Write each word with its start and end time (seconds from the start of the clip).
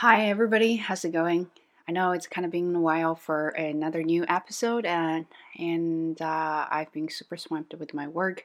Hi, 0.00 0.28
everybody. 0.28 0.76
How's 0.76 1.06
it 1.06 1.12
going? 1.12 1.50
I 1.88 1.92
know 1.92 2.12
it's 2.12 2.26
kind 2.26 2.44
of 2.44 2.52
been 2.52 2.76
a 2.76 2.80
while 2.80 3.14
for 3.14 3.48
another 3.48 4.02
new 4.02 4.26
episode, 4.28 4.84
and 4.84 5.24
and 5.58 6.20
uh, 6.20 6.66
I've 6.70 6.92
been 6.92 7.08
super 7.08 7.38
swamped 7.38 7.72
with 7.72 7.94
my 7.94 8.06
work. 8.06 8.44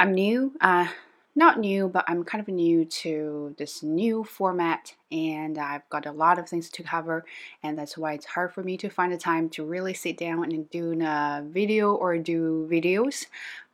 I'm 0.00 0.12
new, 0.12 0.50
uh, 0.60 0.88
not 1.36 1.60
new, 1.60 1.86
but 1.86 2.06
I'm 2.08 2.24
kind 2.24 2.42
of 2.42 2.48
new 2.52 2.84
to 2.86 3.54
this 3.56 3.84
new 3.84 4.24
format, 4.24 4.96
and 5.12 5.58
I've 5.58 5.88
got 5.90 6.06
a 6.06 6.10
lot 6.10 6.40
of 6.40 6.48
things 6.48 6.70
to 6.70 6.82
cover, 6.82 7.24
and 7.62 7.78
that's 7.78 7.96
why 7.96 8.14
it's 8.14 8.26
hard 8.26 8.52
for 8.52 8.64
me 8.64 8.76
to 8.78 8.88
find 8.88 9.12
the 9.12 9.18
time 9.18 9.48
to 9.50 9.64
really 9.64 9.94
sit 9.94 10.18
down 10.18 10.50
and 10.50 10.68
do 10.70 11.00
a 11.02 11.44
video 11.46 11.94
or 11.94 12.18
do 12.18 12.66
videos. 12.68 13.26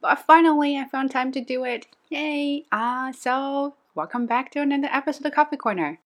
But 0.02 0.18
finally, 0.18 0.76
I 0.76 0.86
found 0.86 1.12
time 1.12 1.32
to 1.32 1.40
do 1.40 1.64
it. 1.64 1.86
Yay! 2.10 2.66
Uh, 2.70 3.10
so 3.12 3.74
welcome 3.94 4.26
back 4.26 4.50
to 4.50 4.60
another 4.60 4.90
episode 4.92 5.24
of 5.24 5.32
Coffee 5.32 5.56
Corner. 5.56 5.98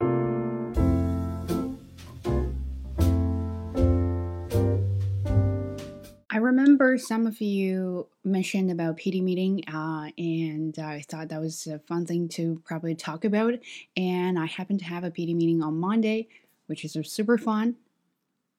Remember 6.47 6.97
some 6.97 7.27
of 7.27 7.41
you 7.41 8.07
mentioned 8.25 8.71
about 8.71 8.97
PD 8.97 9.23
meeting, 9.23 9.65
uh, 9.69 10.11
and 10.17 10.79
I 10.79 11.03
thought 11.09 11.29
that 11.29 11.41
was 11.41 11.67
a 11.67 11.81
fun 11.81 12.07
thing 12.07 12.29
to 12.31 12.63
probably 12.65 12.95
talk 12.95 13.25
about. 13.25 13.55
And 13.97 14.39
I 14.39 14.47
happen 14.47 14.79
to 14.79 14.85
have 14.85 15.05
a 15.05 15.11
PD 15.11 15.35
meeting 15.35 15.63
on 15.63 15.77
Monday, 15.79 16.29
which 16.67 16.85
is 16.85 16.97
super 17.03 17.37
fun. 17.37 17.77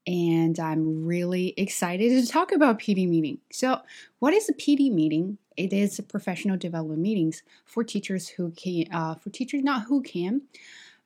And 0.05 0.59
I'm 0.59 1.05
really 1.05 1.53
excited 1.57 2.09
to 2.23 2.31
talk 2.31 2.51
about 2.51 2.79
PD 2.79 3.07
meeting. 3.07 3.39
So, 3.51 3.81
what 4.19 4.33
is 4.33 4.49
a 4.49 4.53
PD 4.53 4.91
meeting? 4.91 5.37
It 5.57 5.73
is 5.73 5.99
professional 6.07 6.57
development 6.57 7.01
meetings 7.01 7.43
for 7.65 7.83
teachers 7.83 8.27
who 8.29 8.51
can, 8.51 8.85
uh, 8.93 9.15
for 9.15 9.29
teachers 9.29 9.63
not 9.63 9.83
who 9.83 10.01
can, 10.01 10.43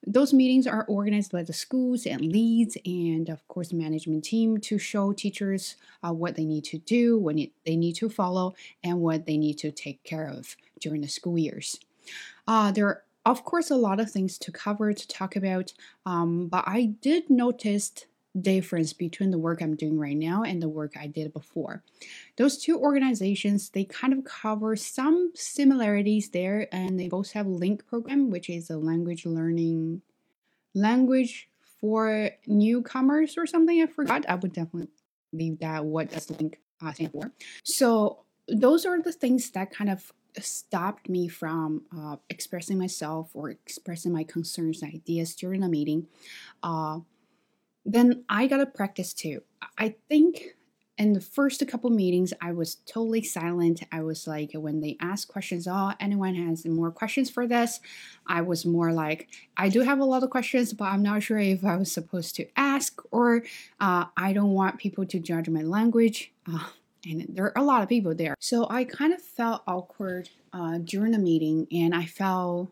those 0.06 0.34
meetings 0.34 0.66
are 0.66 0.86
organized 0.88 1.32
by 1.32 1.44
the 1.44 1.54
schools 1.54 2.06
and 2.06 2.22
leads, 2.22 2.78
and 2.86 3.30
of 3.30 3.48
course, 3.48 3.72
management 3.72 4.24
team 4.24 4.60
to 4.62 4.78
show 4.78 5.14
teachers 5.14 5.76
uh, 6.04 6.12
what 6.12 6.36
they 6.36 6.46
need 6.46 6.64
to 6.66 6.80
do, 6.80 7.20
what 7.20 7.36
they 7.66 7.76
need 7.76 7.94
to 7.94 8.10
follow, 8.10 8.56
and 8.84 9.00
what 9.00 9.26
they 9.26 9.38
need 9.38 9.58
to 9.60 9.72
take 9.72 10.04
care 10.04 10.28
of 10.28 10.56
during 10.80 11.02
the 11.02 11.08
school 11.08 11.38
years. 11.38 11.80
Uh, 12.48 12.72
there 12.72 12.88
are, 12.88 13.04
of 13.26 13.46
course, 13.46 13.70
a 13.70 13.76
lot 13.76 14.00
of 14.00 14.10
things 14.10 14.40
to 14.40 14.52
cover 14.52 14.92
to 14.92 15.08
talk 15.08 15.36
about, 15.36 15.74
um, 16.06 16.48
but 16.48 16.64
I 16.66 16.96
did 17.02 17.30
notice 17.30 17.92
difference 18.40 18.94
between 18.94 19.32
the 19.32 19.38
work 19.38 19.62
I'm 19.62 19.76
doing 19.76 20.00
right 20.00 20.16
now 20.16 20.44
and 20.44 20.62
the 20.62 20.70
work 20.70 20.94
I 21.00 21.08
did 21.08 21.34
before. 21.34 21.84
Those 22.38 22.58
two 22.58 22.80
organizations, 22.80 23.70
they 23.70 23.84
kind 23.84 24.14
of 24.14 24.24
cover 24.24 24.76
some 24.76 25.32
similarities 25.36 26.30
there 26.30 26.68
and 26.74 27.00
they 27.00 27.10
both 27.10 27.32
have 27.32 27.46
LINC 27.46 27.86
program, 27.86 28.30
which 28.30 28.50
is 28.50 28.70
a 28.70 28.78
language 28.78 29.26
learning 29.26 30.02
language 30.74 31.50
for 31.80 32.30
newcomers 32.48 33.38
or 33.38 33.46
something. 33.46 33.82
I 33.82 33.88
forgot. 33.88 34.26
I 34.30 34.36
would 34.36 34.54
definitely 34.54 34.90
leave 35.34 35.60
that 35.60 35.86
what 35.86 36.12
does 36.12 36.28
LINC 36.28 36.56
uh, 36.82 36.94
stand 36.94 37.12
for. 37.12 37.32
So 37.64 38.24
those 38.48 38.86
are 38.86 39.02
the 39.02 39.12
things 39.12 39.50
that 39.52 39.72
kind 39.72 39.90
of 39.90 40.12
stopped 40.40 41.10
me 41.10 41.28
from 41.28 41.84
uh, 41.96 42.16
expressing 42.30 42.78
myself 42.78 43.32
or 43.34 43.50
expressing 43.50 44.14
my 44.14 44.24
concerns 44.24 44.82
and 44.82 44.94
ideas 44.94 45.36
during 45.36 45.62
the 45.62 45.70
meeting. 45.70 46.08
Uh, 46.64 47.00
then 47.86 48.24
I 48.30 48.48
got 48.48 48.58
to 48.58 48.66
practice 48.66 49.14
too. 49.14 49.44
I 49.78 49.96
think 50.08 50.56
in 50.98 51.14
the 51.14 51.22
first 51.22 51.66
couple 51.68 51.90
meetings, 51.90 52.32
I 52.42 52.52
was 52.52 52.76
totally 52.86 53.24
silent. 53.24 53.82
I 53.92 54.04
was 54.04 54.28
like, 54.28 54.52
when 54.54 54.82
they 54.82 54.98
ask 55.02 55.28
questions, 55.28 55.68
oh, 55.68 55.94
anyone 56.00 56.36
has 56.36 56.64
more 56.66 56.92
questions 56.92 57.30
for 57.30 57.48
this? 57.48 57.80
I 58.28 58.42
was 58.42 58.66
more 58.66 58.94
like, 58.94 59.28
I 59.58 59.70
do 59.70 59.80
have 59.82 60.00
a 60.00 60.06
lot 60.06 60.22
of 60.22 60.30
questions, 60.30 60.74
but 60.74 60.86
I'm 60.86 61.02
not 61.02 61.24
sure 61.24 61.40
if 61.40 61.66
I 61.66 61.76
was 61.76 61.92
supposed 61.92 62.36
to 62.36 62.46
ask, 62.56 63.02
or 63.10 63.44
uh, 63.80 64.06
I 64.16 64.34
don't 64.34 64.52
want 64.52 64.78
people 64.78 65.06
to 65.08 65.20
judge 65.20 65.50
my 65.50 65.62
language. 65.64 66.32
Uh, 66.48 66.68
and 67.04 67.26
there 67.30 67.46
are 67.46 67.54
a 67.56 67.64
lot 67.64 67.82
of 67.82 67.90
people 67.90 68.14
there. 68.14 68.36
So 68.40 68.68
I 68.70 68.84
kind 68.84 69.12
of 69.12 69.22
felt 69.24 69.64
awkward 69.66 70.30
uh, 70.54 70.78
during 70.84 71.14
the 71.14 71.18
meeting, 71.18 71.66
and 71.72 71.96
I 71.96 72.06
felt 72.06 72.72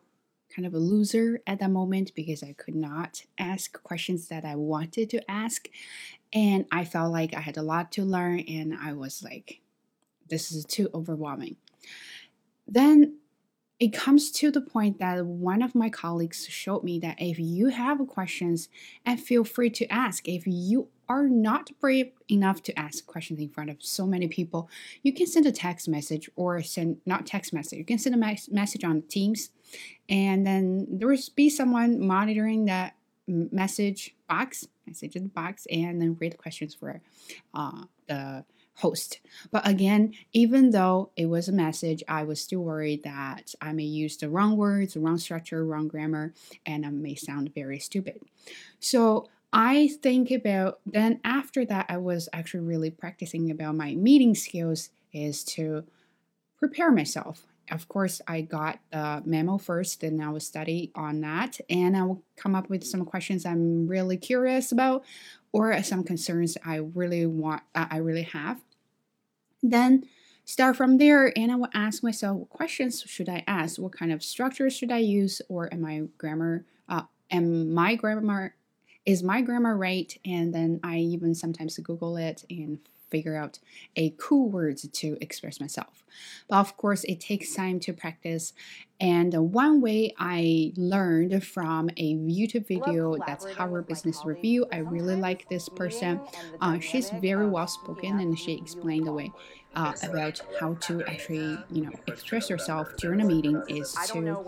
kind 0.53 0.65
of 0.65 0.73
a 0.73 0.79
loser 0.79 1.41
at 1.47 1.59
that 1.59 1.71
moment 1.71 2.13
because 2.15 2.43
I 2.43 2.53
could 2.53 2.75
not 2.75 3.23
ask 3.37 3.81
questions 3.83 4.27
that 4.27 4.45
I 4.45 4.55
wanted 4.55 5.09
to 5.11 5.31
ask. 5.31 5.67
And 6.33 6.65
I 6.71 6.85
felt 6.85 7.11
like 7.11 7.35
I 7.35 7.39
had 7.39 7.57
a 7.57 7.63
lot 7.63 7.91
to 7.93 8.03
learn, 8.03 8.41
and 8.41 8.73
I 8.73 8.93
was 8.93 9.23
like, 9.23 9.61
this 10.27 10.51
is 10.51 10.65
too 10.65 10.89
overwhelming. 10.93 11.55
Then 12.67 13.17
it 13.79 13.93
comes 13.93 14.29
to 14.31 14.51
the 14.51 14.61
point 14.61 14.99
that 14.99 15.25
one 15.25 15.61
of 15.61 15.73
my 15.73 15.89
colleagues 15.89 16.45
showed 16.47 16.83
me 16.83 16.99
that 16.99 17.15
if 17.19 17.39
you 17.39 17.67
have 17.67 18.05
questions 18.07 18.67
and 19.05 19.19
feel 19.19 19.43
free 19.43 19.69
to 19.69 19.87
ask 19.87 20.27
if 20.27 20.45
you 20.45 20.89
are 21.07 21.27
not 21.27 21.71
brave 21.79 22.11
enough 22.29 22.61
to 22.61 22.77
ask 22.77 23.05
questions 23.07 23.39
in 23.39 23.49
front 23.49 23.69
of 23.69 23.77
so 23.79 24.05
many 24.05 24.27
people 24.27 24.69
you 25.01 25.13
can 25.13 25.25
send 25.25 25.45
a 25.45 25.51
text 25.51 25.87
message 25.87 26.29
or 26.35 26.61
send 26.61 26.97
not 27.05 27.25
text 27.25 27.53
message 27.53 27.79
you 27.79 27.85
can 27.85 27.97
send 27.97 28.13
a 28.13 28.37
message 28.51 28.83
on 28.83 29.01
teams 29.03 29.49
and 30.07 30.45
then 30.45 30.87
there 30.89 31.07
will 31.07 31.17
be 31.35 31.49
someone 31.49 32.05
monitoring 32.05 32.65
that 32.65 32.95
message 33.27 34.15
box 34.27 34.67
message 34.87 35.15
in 35.15 35.23
the 35.23 35.29
box 35.29 35.67
and 35.71 36.01
then 36.01 36.17
read 36.19 36.37
questions 36.37 36.73
for 36.73 37.01
uh, 37.53 37.83
the 38.07 38.43
host. 38.75 39.19
But 39.51 39.67
again, 39.67 40.13
even 40.33 40.71
though 40.71 41.11
it 41.15 41.27
was 41.27 41.47
a 41.47 41.53
message, 41.53 42.03
I 42.07 42.23
was 42.23 42.41
still 42.41 42.61
worried 42.61 43.03
that 43.03 43.53
I 43.61 43.73
may 43.73 43.83
use 43.83 44.17
the 44.17 44.29
wrong 44.29 44.57
words, 44.57 44.97
wrong 44.97 45.17
structure, 45.17 45.65
wrong 45.65 45.87
grammar, 45.87 46.33
and 46.65 46.85
I 46.85 46.89
may 46.89 47.15
sound 47.15 47.53
very 47.53 47.79
stupid. 47.79 48.21
So 48.79 49.27
I 49.51 49.89
think 50.01 50.31
about 50.31 50.79
then 50.85 51.19
after 51.23 51.65
that, 51.65 51.87
I 51.89 51.97
was 51.97 52.29
actually 52.33 52.61
really 52.61 52.89
practicing 52.89 53.51
about 53.51 53.75
my 53.75 53.95
meeting 53.95 54.33
skills 54.33 54.89
is 55.11 55.43
to 55.43 55.83
prepare 56.57 56.91
myself. 56.91 57.48
Of 57.71 57.87
course, 57.87 58.21
I 58.27 58.41
got 58.41 58.79
the 58.91 59.21
memo 59.25 59.57
first, 59.57 60.03
and 60.03 60.21
I 60.23 60.29
will 60.29 60.39
study 60.39 60.91
on 60.95 61.21
that, 61.21 61.59
and 61.69 61.95
I 61.95 62.03
will 62.03 62.23
come 62.35 62.55
up 62.55 62.69
with 62.69 62.83
some 62.83 63.05
questions 63.05 63.45
I'm 63.45 63.87
really 63.87 64.17
curious 64.17 64.71
about, 64.71 65.03
or 65.51 65.81
some 65.83 66.03
concerns 66.03 66.57
I 66.65 66.77
really 66.77 67.25
want, 67.25 67.63
uh, 67.75 67.87
I 67.89 67.97
really 67.97 68.23
have. 68.23 68.59
Then 69.61 70.05
start 70.45 70.75
from 70.75 70.97
there 70.97 71.31
and 71.37 71.51
I 71.51 71.55
will 71.55 71.69
ask 71.75 72.01
myself 72.01 72.37
what 72.37 72.49
questions 72.49 73.03
should 73.05 73.29
I 73.29 73.43
ask? 73.45 73.79
What 73.79 73.91
kind 73.91 74.11
of 74.11 74.23
structure 74.23 74.69
should 74.71 74.91
I 74.91 74.97
use? 74.97 75.43
Or 75.47 75.71
am 75.71 75.85
I 75.85 76.03
grammar 76.17 76.65
uh 76.87 77.03
am 77.29 77.71
my 77.71 77.93
grammar 77.95 78.55
is 79.05 79.21
my 79.21 79.41
grammar 79.41 79.77
right? 79.77 80.17
And 80.25 80.53
then 80.53 80.79
I 80.83 80.97
even 80.97 81.35
sometimes 81.35 81.77
Google 81.77 82.17
it 82.17 82.45
and 82.49 82.79
figure 83.09 83.35
out 83.35 83.59
a 83.95 84.11
cool 84.17 84.49
words 84.49 84.87
to 84.87 85.17
express 85.21 85.59
myself. 85.59 86.03
But 86.47 86.59
of 86.59 86.77
course, 86.77 87.03
it 87.05 87.19
takes 87.19 87.53
time 87.53 87.79
to 87.81 87.93
practice. 87.93 88.53
And 88.99 89.33
one 89.53 89.81
way 89.81 90.13
I 90.17 90.73
learned 90.75 91.43
from 91.45 91.89
a 91.97 92.15
YouTube 92.15 92.67
video 92.67 93.17
that's 93.25 93.45
Harvard 93.45 93.87
Business 93.87 94.25
Review. 94.25 94.65
I 94.71 94.77
really 94.77 95.15
like 95.15 95.47
this 95.49 95.69
person. 95.69 96.21
Uh, 96.59 96.79
she's 96.79 97.09
very 97.09 97.47
well 97.47 97.67
spoken 97.67 98.19
and 98.19 98.37
she 98.37 98.53
explained 98.57 99.07
the 99.07 99.13
way 99.13 99.35
uh, 99.75 99.93
about 100.01 100.41
how 100.59 100.75
to 100.81 101.03
actually, 101.05 101.65
you 101.69 101.81
know, 101.81 101.99
express 102.07 102.49
yourself 102.49 102.95
during 102.97 103.21
a 103.21 103.25
meeting 103.25 103.63
is 103.67 103.99
to 104.05 104.39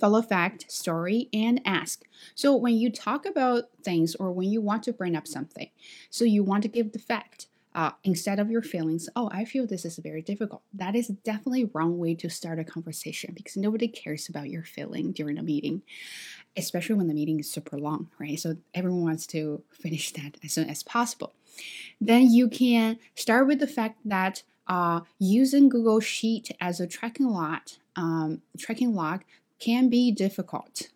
follow 0.00 0.22
fact, 0.22 0.70
story, 0.70 1.28
and 1.32 1.60
ask. 1.64 2.02
So 2.34 2.56
when 2.56 2.74
you 2.76 2.90
talk 2.90 3.26
about 3.26 3.64
things 3.84 4.14
or 4.16 4.32
when 4.32 4.50
you 4.50 4.60
want 4.60 4.82
to 4.84 4.92
bring 4.92 5.16
up 5.16 5.26
something, 5.26 5.70
so 6.10 6.24
you 6.24 6.42
want 6.42 6.62
to 6.62 6.68
give 6.68 6.92
the 6.92 6.98
fact 6.98 7.46
uh, 7.74 7.92
instead 8.02 8.38
of 8.40 8.50
your 8.50 8.62
feelings, 8.62 9.08
oh, 9.14 9.30
I 9.32 9.44
feel 9.44 9.66
this 9.66 9.84
is 9.84 9.98
very 9.98 10.22
difficult. 10.22 10.62
That 10.74 10.96
is 10.96 11.08
definitely 11.08 11.70
wrong 11.72 11.98
way 11.98 12.14
to 12.16 12.28
start 12.28 12.58
a 12.58 12.64
conversation 12.64 13.32
because 13.34 13.56
nobody 13.56 13.86
cares 13.86 14.28
about 14.28 14.50
your 14.50 14.64
feeling 14.64 15.12
during 15.12 15.38
a 15.38 15.42
meeting, 15.42 15.82
especially 16.56 16.96
when 16.96 17.08
the 17.08 17.14
meeting 17.14 17.38
is 17.38 17.50
super 17.50 17.78
long, 17.78 18.08
right? 18.18 18.38
So 18.38 18.56
everyone 18.74 19.04
wants 19.04 19.26
to 19.28 19.62
finish 19.70 20.12
that 20.14 20.36
as 20.42 20.52
soon 20.52 20.68
as 20.68 20.82
possible. 20.82 21.32
Then 22.00 22.30
you 22.30 22.48
can 22.48 22.98
start 23.14 23.46
with 23.46 23.60
the 23.60 23.66
fact 23.66 23.98
that 24.04 24.42
uh, 24.66 25.00
using 25.18 25.68
Google 25.68 26.00
Sheet 26.00 26.50
as 26.60 26.80
a 26.80 26.86
tracking 26.86 27.28
log, 27.28 27.60
um, 27.96 28.42
tracking 28.58 28.94
log 28.94 29.22
can 29.58 29.88
be 29.88 30.10
difficult. 30.10 30.88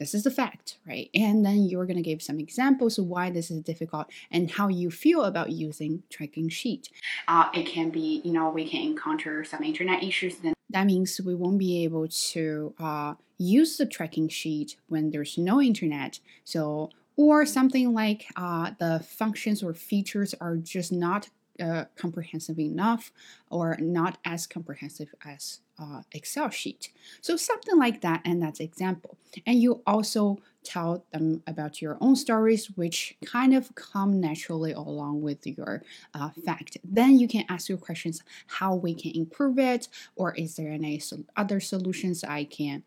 This 0.00 0.14
is 0.14 0.24
the 0.24 0.30
fact, 0.30 0.78
right? 0.86 1.10
And 1.14 1.44
then 1.44 1.64
you're 1.64 1.84
going 1.84 1.98
to 1.98 2.02
give 2.02 2.22
some 2.22 2.40
examples 2.40 2.98
of 2.98 3.04
why 3.04 3.30
this 3.30 3.50
is 3.50 3.60
difficult 3.60 4.06
and 4.30 4.50
how 4.50 4.68
you 4.68 4.90
feel 4.90 5.24
about 5.24 5.50
using 5.50 6.02
tracking 6.08 6.48
sheet. 6.48 6.88
Uh, 7.28 7.50
it 7.52 7.66
can 7.66 7.90
be, 7.90 8.22
you 8.24 8.32
know, 8.32 8.48
we 8.48 8.66
can 8.66 8.80
encounter 8.80 9.44
some 9.44 9.62
internet 9.62 10.02
issues. 10.02 10.38
Then 10.38 10.54
that 10.70 10.86
means 10.86 11.20
we 11.20 11.34
won't 11.34 11.58
be 11.58 11.84
able 11.84 12.08
to 12.08 12.74
uh, 12.80 13.14
use 13.36 13.76
the 13.76 13.84
tracking 13.84 14.30
sheet 14.30 14.76
when 14.88 15.10
there's 15.10 15.36
no 15.36 15.60
internet. 15.60 16.18
So 16.44 16.88
or 17.16 17.44
something 17.44 17.92
like 17.92 18.24
uh, 18.36 18.70
the 18.78 19.04
functions 19.06 19.62
or 19.62 19.74
features 19.74 20.34
are 20.40 20.56
just 20.56 20.90
not 20.90 21.28
uh, 21.60 21.84
comprehensive 21.96 22.58
enough 22.58 23.12
or 23.50 23.76
not 23.80 24.18
as 24.24 24.46
comprehensive 24.46 25.14
as 25.24 25.60
uh, 25.80 26.02
Excel 26.12 26.50
sheet. 26.50 26.90
So 27.20 27.36
something 27.36 27.78
like 27.78 28.02
that, 28.02 28.20
and 28.24 28.42
that's 28.42 28.60
example. 28.60 29.16
And 29.46 29.60
you 29.60 29.82
also 29.86 30.38
tell 30.62 31.04
them 31.10 31.42
about 31.46 31.80
your 31.80 31.96
own 32.00 32.16
stories, 32.16 32.66
which 32.76 33.16
kind 33.24 33.54
of 33.54 33.74
come 33.74 34.20
naturally 34.20 34.72
along 34.72 35.22
with 35.22 35.46
your 35.46 35.82
uh, 36.12 36.30
fact. 36.44 36.76
Then 36.84 37.18
you 37.18 37.26
can 37.26 37.46
ask 37.48 37.68
your 37.68 37.78
questions 37.78 38.22
how 38.46 38.74
we 38.74 38.94
can 38.94 39.12
improve 39.14 39.58
it, 39.58 39.88
or 40.16 40.34
is 40.34 40.56
there 40.56 40.70
any 40.70 41.00
other 41.36 41.60
solutions 41.60 42.22
I 42.24 42.44
can 42.44 42.82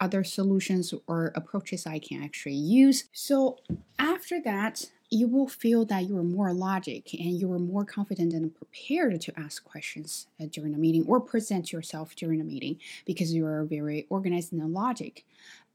other 0.00 0.24
solutions 0.24 0.94
or 1.06 1.32
approaches 1.34 1.86
I 1.86 1.98
can 1.98 2.22
actually 2.22 2.54
use. 2.54 3.04
So 3.12 3.58
after 3.98 4.40
that, 4.42 4.86
you 5.10 5.26
will 5.26 5.48
feel 5.48 5.84
that 5.86 6.08
you 6.08 6.16
are 6.16 6.22
more 6.22 6.52
logic 6.52 7.12
and 7.14 7.38
you 7.38 7.52
are 7.52 7.58
more 7.58 7.84
confident 7.84 8.32
and 8.32 8.54
prepared 8.54 9.20
to 9.20 9.38
ask 9.38 9.64
questions 9.64 10.28
uh, 10.40 10.46
during 10.50 10.72
a 10.72 10.78
meeting 10.78 11.04
or 11.06 11.20
present 11.20 11.72
yourself 11.72 12.14
during 12.14 12.40
a 12.40 12.44
meeting 12.44 12.78
because 13.04 13.34
you 13.34 13.44
are 13.44 13.64
very 13.64 14.06
organized 14.08 14.52
and 14.52 14.72
logic. 14.72 15.24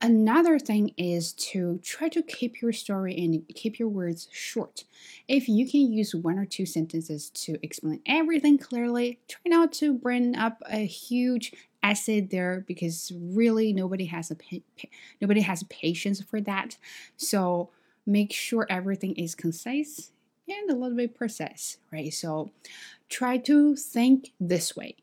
Another 0.01 0.59
thing 0.59 0.91
is 0.97 1.33
to 1.33 1.79
try 1.83 2.09
to 2.09 2.21
keep 2.21 2.61
your 2.61 2.71
story 2.73 3.15
and 3.17 3.45
keep 3.55 3.79
your 3.79 3.87
words 3.89 4.27
short. 4.31 4.83
If 5.27 5.47
you 5.49 5.69
can 5.69 5.91
use 5.91 6.13
one 6.13 6.37
or 6.37 6.45
two 6.45 6.65
sentences 6.65 7.29
to 7.31 7.57
explain 7.61 8.01
everything 8.05 8.57
clearly, 8.57 9.19
try 9.27 9.41
not 9.45 9.71
to 9.73 9.93
bring 9.93 10.35
up 10.35 10.61
a 10.69 10.85
huge 10.85 11.53
essay 11.85 12.19
there 12.21 12.65
because 12.67 13.11
really 13.15 13.71
nobody 13.73 14.05
has 14.05 14.31
a 14.31 14.37
nobody 15.21 15.41
has 15.41 15.63
patience 15.63 16.21
for 16.21 16.41
that. 16.41 16.77
So 17.17 17.69
make 18.05 18.33
sure 18.33 18.65
everything 18.69 19.15
is 19.15 19.35
concise 19.35 20.11
and 20.47 20.69
a 20.69 20.75
little 20.75 20.97
bit 20.97 21.15
precise, 21.15 21.77
right? 21.91 22.13
So 22.13 22.51
try 23.09 23.37
to 23.39 23.75
think 23.75 24.31
this 24.39 24.75
way. 24.75 24.95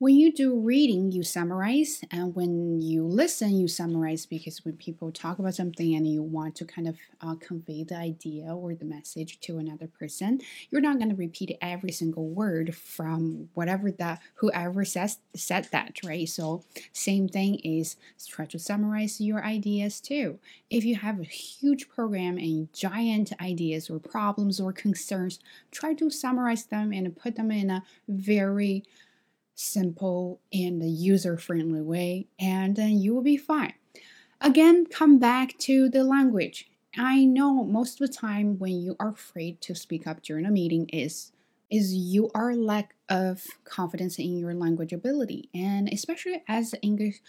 When 0.00 0.14
you 0.14 0.32
do 0.32 0.56
reading, 0.56 1.10
you 1.10 1.24
summarize, 1.24 2.04
and 2.12 2.32
when 2.32 2.80
you 2.80 3.02
listen, 3.02 3.56
you 3.56 3.66
summarize 3.66 4.26
because 4.26 4.64
when 4.64 4.76
people 4.76 5.10
talk 5.10 5.40
about 5.40 5.56
something 5.56 5.92
and 5.92 6.06
you 6.06 6.22
want 6.22 6.54
to 6.56 6.64
kind 6.64 6.86
of 6.86 6.96
uh, 7.20 7.34
convey 7.34 7.82
the 7.82 7.96
idea 7.96 8.44
or 8.44 8.76
the 8.76 8.84
message 8.84 9.40
to 9.40 9.58
another 9.58 9.88
person, 9.88 10.40
you're 10.70 10.80
not 10.80 10.98
going 10.98 11.10
to 11.10 11.16
repeat 11.16 11.58
every 11.60 11.90
single 11.90 12.28
word 12.28 12.76
from 12.76 13.48
whatever 13.54 13.90
that 13.90 14.20
whoever 14.36 14.84
says 14.84 15.18
said 15.34 15.66
that, 15.72 15.98
right? 16.04 16.28
So 16.28 16.62
same 16.92 17.26
thing 17.26 17.56
is 17.56 17.96
try 18.24 18.44
to 18.46 18.58
summarize 18.60 19.20
your 19.20 19.44
ideas 19.44 20.00
too. 20.00 20.38
If 20.70 20.84
you 20.84 20.94
have 20.94 21.18
a 21.18 21.24
huge 21.24 21.88
program 21.88 22.38
and 22.38 22.72
giant 22.72 23.32
ideas 23.40 23.90
or 23.90 23.98
problems 23.98 24.60
or 24.60 24.72
concerns, 24.72 25.40
try 25.72 25.94
to 25.94 26.08
summarize 26.08 26.66
them 26.66 26.92
and 26.92 27.16
put 27.16 27.34
them 27.34 27.50
in 27.50 27.68
a 27.68 27.82
very 28.06 28.84
simple 29.58 30.40
and 30.52 30.82
user 30.88 31.36
friendly 31.36 31.80
way, 31.80 32.26
and 32.38 32.76
then 32.76 32.98
you 32.98 33.14
will 33.14 33.22
be 33.22 33.36
fine. 33.36 33.74
Again, 34.40 34.86
come 34.86 35.18
back 35.18 35.58
to 35.58 35.88
the 35.88 36.04
language. 36.04 36.70
I 36.96 37.24
know 37.24 37.64
most 37.64 38.00
of 38.00 38.08
the 38.08 38.14
time 38.14 38.58
when 38.58 38.80
you 38.80 38.96
are 39.00 39.10
afraid 39.10 39.60
to 39.62 39.74
speak 39.74 40.06
up 40.06 40.22
during 40.22 40.46
a 40.46 40.50
meeting 40.50 40.88
is 40.88 41.32
is 41.70 41.94
you 41.94 42.30
are 42.34 42.54
lack 42.54 42.94
of 43.10 43.44
confidence 43.64 44.18
in 44.18 44.38
your 44.38 44.54
language 44.54 44.92
ability 44.92 45.50
and 45.52 45.86
especially 45.92 46.42
as 46.48 46.74
English 46.80 47.20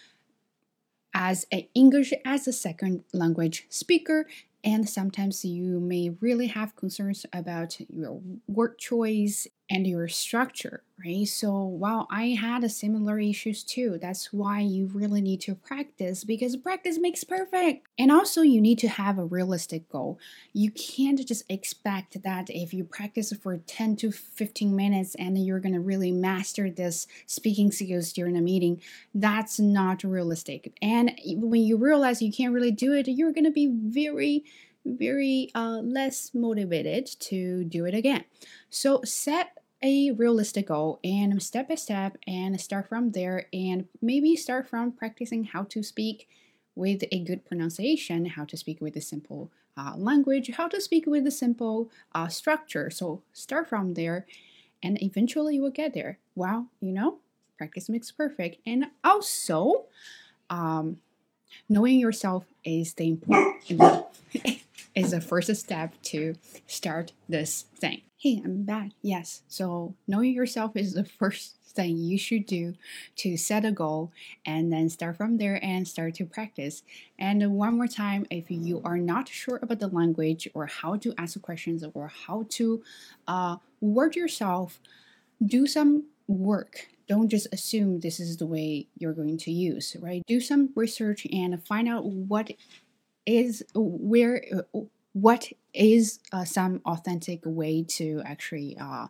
as 1.14 1.46
a 1.52 1.70
English 1.76 2.14
as 2.24 2.48
a 2.48 2.54
second 2.54 3.04
language 3.12 3.66
speaker 3.68 4.26
and 4.64 4.88
sometimes 4.88 5.44
you 5.44 5.80
may 5.82 6.16
really 6.22 6.48
have 6.48 6.76
concerns 6.78 7.26
about 7.34 7.78
your 7.90 8.22
word 8.48 8.78
choice 8.78 9.46
and 9.70 9.86
your 9.86 10.08
structure, 10.08 10.82
right? 11.06 11.28
So 11.28 11.64
while 11.64 12.08
I 12.10 12.30
had 12.30 12.64
a 12.64 12.70
similar 12.70 13.20
issues 13.20 13.64
too, 13.64 14.00
that's 14.02 14.34
why 14.34 14.62
you 14.62 14.88
really 14.88 15.22
need 15.22 15.42
to 15.42 15.54
practice 15.54 16.24
because 16.24 16.56
practice 16.58 16.98
makes 16.98 17.24
perfect. 17.24 17.86
And 17.98 18.12
also 18.12 18.42
you 18.42 18.62
need 18.62 18.80
to 18.80 18.88
have 18.88 19.20
a 19.20 19.26
realistic 19.26 19.88
goal. 19.90 20.18
You 20.54 20.72
can't 20.72 21.26
just 21.26 21.44
expect 21.50 22.24
that 22.24 22.50
if 22.50 22.74
you 22.74 22.84
practice 22.84 23.32
for 23.34 23.58
10 23.58 23.96
to 23.98 24.12
15 24.12 24.76
minutes 24.76 25.16
and 25.16 25.38
you're 25.38 25.60
going 25.60 25.76
to 25.76 25.80
really 25.80 26.12
master 26.12 26.72
this 26.72 27.06
speaking 27.28 27.72
skills 27.72 28.12
during 28.12 28.36
a 28.36 28.42
meeting, 28.42 28.82
that's 29.14 29.60
not 29.60 30.04
realistic. 30.04 30.74
And 30.82 31.12
when 31.28 31.62
you 31.62 31.78
realize 31.78 32.24
you 32.24 32.32
can't 32.32 32.54
really 32.54 32.72
do 32.72 32.94
it, 32.94 33.08
you're 33.08 33.34
going 33.34 33.46
to 33.46 33.52
be 33.52 33.72
very 33.72 34.44
very 34.86 35.50
uh, 35.56 35.82
less 35.84 36.32
motivated 36.34 37.06
to 37.06 37.64
do 37.66 37.86
it 37.86 37.94
again. 37.94 38.24
So 38.70 39.02
set 39.04 39.59
a 39.82 40.12
realistic 40.12 40.68
goal 40.68 41.00
and 41.04 41.42
step 41.42 41.70
by 41.70 41.76
step 41.76 42.18
and 42.28 42.60
start 42.60 42.88
from 42.90 43.12
there 43.12 43.48
and 43.54 43.88
maybe 44.02 44.36
start 44.36 44.68
from 44.68 44.92
practicing 44.92 45.46
how 45.46 45.64
to 45.64 45.82
speak 45.82 46.28
with 46.76 47.04
a 47.12 47.20
good 47.20 47.46
pronunciation, 47.46 48.26
how 48.26 48.46
to 48.46 48.58
speak 48.58 48.82
with 48.82 48.96
a 48.96 49.02
simple 49.02 49.52
uh, 49.78 49.94
language, 49.96 50.52
how 50.56 50.68
to 50.68 50.82
speak 50.82 51.06
with 51.06 51.26
a 51.26 51.32
simple 51.32 51.90
uh, 52.14 52.28
structure. 52.28 52.90
So 52.90 53.22
start 53.34 53.70
from 53.70 53.94
there 53.94 54.26
and 54.84 55.02
eventually 55.02 55.56
you 55.56 55.62
will 55.62 55.72
get 55.72 55.94
there. 55.94 56.20
Well, 56.36 56.68
you 56.82 56.92
know, 56.92 57.18
practice 57.58 57.90
makes 57.90 58.12
perfect. 58.12 58.58
And 58.66 58.88
also, 59.04 59.86
um, 60.50 61.00
knowing 61.68 62.00
yourself 62.00 62.46
is 62.64 62.94
the 62.94 63.08
important 63.08 64.08
is 65.00 65.12
the 65.12 65.22
first 65.22 65.56
step 65.56 65.94
to 66.02 66.36
start 66.68 67.14
this 67.30 67.66
thing. 67.78 68.02
Hey, 68.18 68.42
I'm 68.44 68.64
back. 68.64 68.90
Yes. 69.02 69.44
So 69.48 69.96
knowing 70.08 70.34
yourself 70.34 70.76
is 70.76 70.94
the 70.94 71.06
first 71.20 71.56
thing 71.64 71.98
you 71.98 72.18
should 72.18 72.46
do 72.46 72.74
to 73.16 73.38
set 73.38 73.64
a 73.64 73.72
goal 73.72 74.12
and 74.46 74.74
then 74.74 74.90
start 74.90 75.16
from 75.16 75.38
there 75.38 75.64
and 75.64 75.88
start 75.88 76.16
to 76.16 76.26
practice. 76.26 76.84
And 77.18 77.54
one 77.54 77.78
more 77.78 77.88
time, 77.88 78.26
if 78.30 78.52
you 78.52 78.82
are 78.84 78.98
not 78.98 79.30
sure 79.30 79.60
about 79.62 79.80
the 79.80 79.88
language 79.88 80.50
or 80.54 80.66
how 80.66 80.98
to 80.98 81.14
ask 81.18 81.42
questions 81.42 81.86
or 81.94 82.12
how 82.28 82.46
to 82.50 82.84
uh, 83.28 83.58
word 83.80 84.18
yourself, 84.18 84.82
do 85.46 85.66
some 85.66 86.08
work. 86.28 86.90
Don't 87.08 87.30
just 87.30 87.48
assume 87.54 88.02
this 88.02 88.20
is 88.20 88.38
the 88.38 88.46
way 88.46 88.88
you're 88.98 89.14
going 89.14 89.38
to 89.38 89.52
use, 89.52 89.96
right? 90.00 90.22
Do 90.28 90.42
some 90.42 90.72
research 90.76 91.26
and 91.32 91.66
find 91.66 91.88
out 91.88 92.06
what 92.06 92.52
is 93.30 93.64
where 93.76 94.44
what 95.14 95.50
is 95.74 96.20
uh, 96.32 96.44
some 96.44 96.82
authentic 96.86 97.42
way 97.46 97.84
to 97.84 98.22
actually 98.26 98.76
uh, 98.80 99.08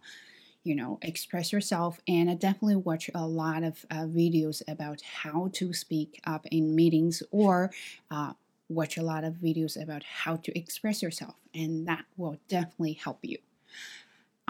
you 0.63 0.75
know 0.75 0.99
express 1.01 1.53
yourself? 1.53 1.99
And 2.07 2.29
i 2.29 2.33
definitely 2.33 2.75
watch 2.75 3.09
a 3.15 3.25
lot 3.25 3.63
of 3.63 3.85
uh, 3.89 4.05
videos 4.05 4.61
about 4.67 5.01
how 5.01 5.49
to 5.53 5.73
speak 5.73 6.19
up 6.25 6.45
in 6.51 6.75
meetings 6.75 7.23
or 7.31 7.71
uh, 8.11 8.33
watch 8.67 8.97
a 8.97 9.03
lot 9.03 9.23
of 9.23 9.35
videos 9.35 9.81
about 9.81 10.03
how 10.03 10.35
to 10.35 10.57
express 10.57 11.01
yourself 11.01 11.35
and 11.55 11.87
that 11.87 12.05
will 12.17 12.37
definitely 12.47 12.93
help 12.93 13.19
you 13.23 13.37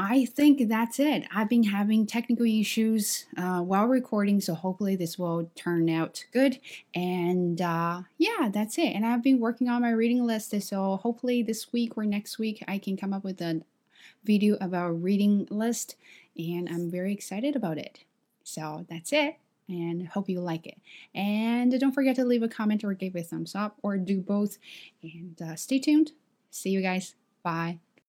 I 0.02 0.24
think 0.24 0.70
that's 0.70 0.98
it. 0.98 1.26
I've 1.36 1.50
been 1.50 1.66
having 1.66 2.06
technical 2.06 2.46
issues 2.46 3.26
uh, 3.36 3.60
while 3.60 3.86
recording, 3.86 4.40
so 4.40 4.54
hopefully 4.54 4.96
this 4.96 5.20
will 5.20 5.52
turn 5.56 5.90
out 5.90 6.24
good. 6.32 6.58
And 6.96 7.62
uh, 7.62 8.04
yeah, 8.18 8.48
that's 8.50 8.78
it. 8.78 8.96
And 8.96 9.06
I've 9.06 9.22
been 9.22 9.42
working 9.42 9.68
on 9.68 9.82
my 9.82 9.92
reading 9.92 10.26
list, 10.26 10.60
so 10.62 10.96
hopefully 10.96 11.44
this 11.44 11.74
week 11.74 11.98
or 11.98 12.06
next 12.06 12.40
week 12.40 12.64
I 12.66 12.78
can 12.78 12.96
come 12.96 13.12
up 13.12 13.26
with 13.26 13.42
a 13.42 13.62
video 14.24 14.56
about 14.62 15.04
reading 15.04 15.46
list, 15.52 15.98
and 16.38 16.70
I'm 16.70 16.90
very 16.90 17.12
excited 17.12 17.58
about 17.58 17.78
it. 17.78 18.06
So 18.46 18.86
that's 18.90 19.12
it 19.12 19.36
and 19.68 20.08
hope 20.08 20.30
you 20.30 20.40
like 20.40 20.66
it. 20.66 20.78
And 21.14 21.78
don't 21.78 21.92
forget 21.92 22.16
to 22.16 22.24
leave 22.24 22.42
a 22.42 22.48
comment 22.48 22.86
or 22.86 22.94
give 22.94 23.18
a 23.18 23.22
thumbs 23.22 23.54
up 23.54 23.76
or 23.84 23.98
do 23.98 24.22
both. 24.22 24.60
And 25.04 25.42
uh, 25.42 25.58
stay 25.58 25.78
tuned. 25.78 26.14
See 26.52 26.70
you 26.70 26.82
guys. 26.82 27.16
Bye. 27.44 27.80